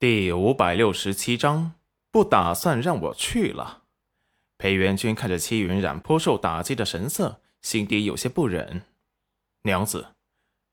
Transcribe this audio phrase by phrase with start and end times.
[0.00, 1.72] 第五百六十七章，
[2.12, 3.82] 不打算让我去了。
[4.56, 8.84] 裴元君看着戚云染颇受打击的神色，心底有些不忍。
[9.62, 10.14] 娘子，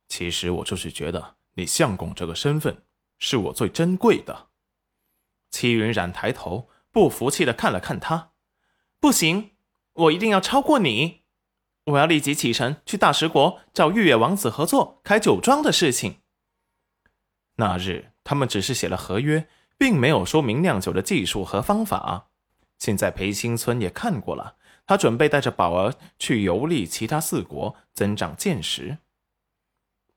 [0.08, 2.84] 其实我就是觉得你相公这个身份
[3.18, 4.50] 是我最珍贵的。
[5.50, 8.34] 戚云染抬头，不服气的看了看他，
[9.00, 9.56] 不行，
[9.94, 11.24] 我一定要超过你！
[11.86, 16.18] 我要立即启程去大食国找玉野王子合作开酒庄的事情。
[17.56, 18.12] 那日。
[18.26, 19.48] 他们只是写了合约，
[19.78, 22.28] 并没有说明酿酒的技术和方法。
[22.78, 28.98] 现在裴新村也看过了，他准备带着宝儿去游历其他四国，增长见识。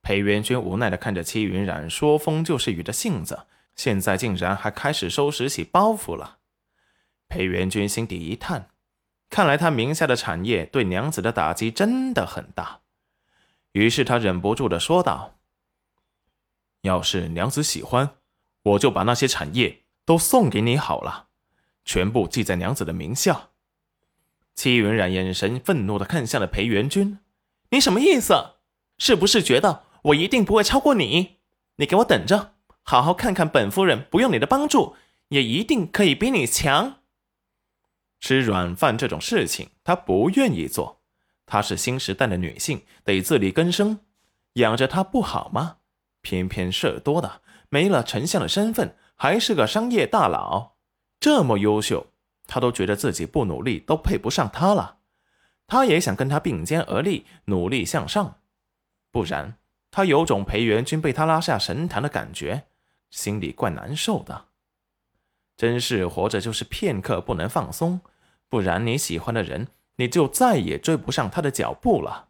[0.01, 6.39] 裴元君无奈地看着戚云染说风就是雨的性子，现在竟然还开始收拾起包袱了。
[7.29, 8.71] 裴元君心底一叹，
[9.29, 12.81] 看来他名下的产业对娘子的打击真的很大。
[13.73, 15.38] 于是他忍不住地说道。
[16.89, 18.17] 要是娘子喜欢，
[18.63, 21.29] 我就把那些产业都送给你好了，
[21.85, 23.51] 全部记在娘子的名下。
[24.55, 27.19] 戚云染眼神愤怒的看向了裴元君
[27.71, 28.55] ：“你什么意思？
[28.97, 31.37] 是不是觉得我一定不会超过你？
[31.77, 34.97] 你给我等着，好好看看本夫人不用你的帮助，
[35.29, 37.01] 也一定可以比你强。
[38.19, 41.03] 吃软饭这种事情，她不愿意做。
[41.47, 44.01] 她是新时代的女性，得自力更生，
[44.55, 45.77] 养着她不好吗？”
[46.21, 50.73] 偏偏事儿多的，没了丞相的身份，还是个商业大佬，
[51.21, 52.07] 这么优秀，
[52.47, 54.99] 他都觉得自己不努力都配不上他了。
[55.67, 58.39] 他也想跟他并肩而立，努力向上，
[59.11, 59.59] 不然
[59.91, 62.65] 他有种裴元君被他拉下神坛的感觉，
[63.11, 64.47] 心里怪难受的。
[65.57, 68.01] 真是活着就是片刻不能放松，
[68.49, 72.28] 不然你喜欢的人，你就再也追不上他的脚步了。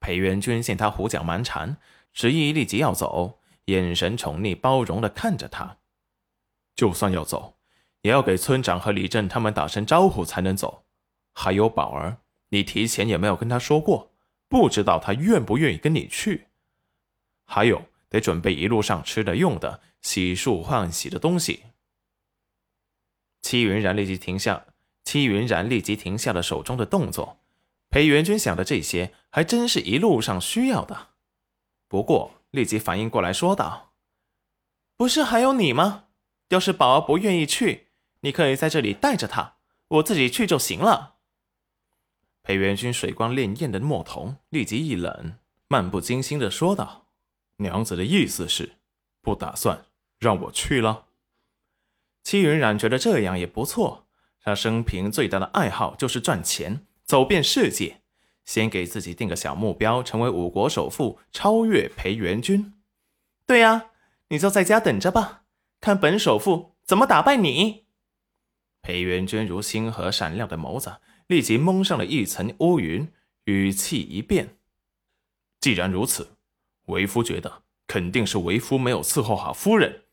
[0.00, 1.76] 裴元君见他胡搅蛮缠。
[2.12, 5.78] 执意立即要走，眼神宠溺包容的看着他。
[6.74, 7.58] 就算要走，
[8.02, 10.84] 也要给村长和李正他们打声招呼才能走。
[11.34, 14.10] 还有宝儿，你提前也没有跟他说过，
[14.48, 16.48] 不知道他愿不愿意跟你去。
[17.44, 21.64] 还有，得准备一路上吃的用的，洗漱换洗的东西。
[23.42, 24.66] 戚云然立即停下，
[25.04, 27.38] 戚云然立即停下了手中的动作。
[27.90, 31.08] 裴元君想的这些，还真是一路上需要的。
[31.88, 33.92] 不过，立即反应过来，说道
[34.96, 36.04] ：“不是还有你吗？
[36.48, 37.88] 要是宝儿不愿意去，
[38.20, 39.56] 你可以在这里带着她，
[39.88, 41.16] 我自己去就行了。”
[42.42, 47.06] 裴元君水光潋滟的墨瞳立即一冷，漫不经心的说道
[47.56, 48.76] ：“娘子的意思是，
[49.20, 49.84] 不打算
[50.18, 51.06] 让我去了？”
[52.24, 54.06] 戚云染觉得这样也不错，
[54.40, 58.00] 他生平最大的爱好就是赚钱，走遍世界。
[58.48, 62.72] 先给自己定个小目标，成为五国首富，超越裴元君。
[63.44, 63.90] 对呀，
[64.28, 65.42] 你就在家等着吧，
[65.82, 67.84] 看本首富怎么打败你。
[68.80, 73.12] 裴元君如星河闪亮的眸子立即蒙上了一层乌云，
[73.44, 74.56] 语气一变
[75.60, 76.30] ：“既然如此，
[76.86, 80.04] 为夫觉得肯定是为夫没有伺候好夫人。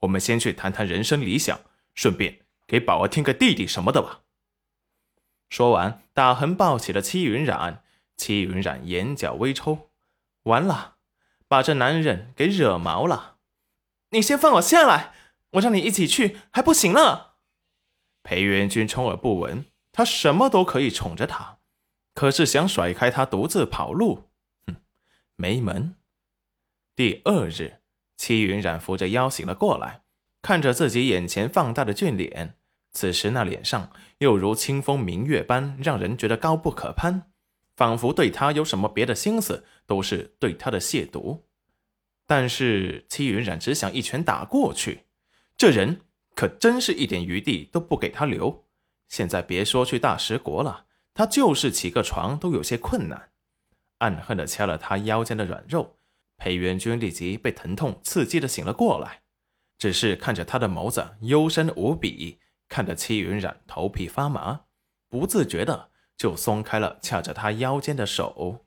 [0.00, 1.60] 我们先去谈谈人生理想，
[1.94, 4.20] 顺便给宝儿添个弟弟什么的吧。”
[5.50, 7.81] 说完，大横抱起了戚云染。
[8.22, 9.90] 戚云染眼角微抽，
[10.44, 10.94] 完了，
[11.48, 13.38] 把这男人给惹毛了。
[14.10, 15.12] 你先放我下来，
[15.54, 17.38] 我让你一起去还不行了？
[18.22, 21.58] 裴元君充耳不闻，他什么都可以宠着她，
[22.14, 24.30] 可是想甩开他独自跑路，
[24.68, 24.76] 哼，
[25.34, 25.96] 没门。
[26.94, 27.80] 第二日，
[28.16, 30.04] 戚云染扶着腰醒了过来，
[30.40, 32.56] 看着自己眼前放大的俊脸。
[32.92, 37.31] 此时那脸上又如清风明月般，让人觉得高不可攀，
[37.82, 41.40] 仿佛对他有什么别的心思，都是对他的亵渎。
[42.28, 45.06] 但是戚云染只想一拳打过去，
[45.56, 46.02] 这人
[46.36, 48.66] 可真是一点余地都不给他留。
[49.08, 53.30] 现在别说去大食国了，他就是起个床都有些困难。
[53.98, 55.96] 暗恨的掐了他腰间的软肉，
[56.36, 59.22] 裴元君立即被疼痛刺激的醒了过来，
[59.76, 62.38] 只是看着他的眸子幽深无比。
[62.68, 64.66] 看得戚云染头皮发麻，
[65.08, 68.66] 不自觉的就松开了掐着他腰间的手。